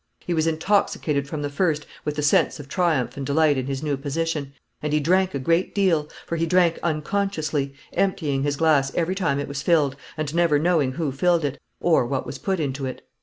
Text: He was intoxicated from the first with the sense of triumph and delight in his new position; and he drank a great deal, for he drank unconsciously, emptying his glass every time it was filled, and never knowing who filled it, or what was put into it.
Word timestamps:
He 0.25 0.33
was 0.33 0.47
intoxicated 0.47 1.27
from 1.27 1.43
the 1.43 1.49
first 1.51 1.85
with 2.05 2.15
the 2.15 2.23
sense 2.23 2.59
of 2.59 2.67
triumph 2.67 3.17
and 3.17 3.23
delight 3.23 3.55
in 3.55 3.67
his 3.67 3.83
new 3.83 3.97
position; 3.97 4.53
and 4.81 4.93
he 4.93 4.99
drank 4.99 5.35
a 5.35 5.37
great 5.37 5.75
deal, 5.75 6.09
for 6.25 6.37
he 6.37 6.47
drank 6.47 6.79
unconsciously, 6.81 7.75
emptying 7.93 8.41
his 8.41 8.55
glass 8.55 8.91
every 8.95 9.13
time 9.13 9.37
it 9.39 9.47
was 9.47 9.61
filled, 9.61 9.95
and 10.17 10.33
never 10.33 10.57
knowing 10.57 10.93
who 10.93 11.11
filled 11.11 11.45
it, 11.45 11.59
or 11.79 12.07
what 12.07 12.25
was 12.25 12.39
put 12.39 12.59
into 12.59 12.87
it. 12.87 13.03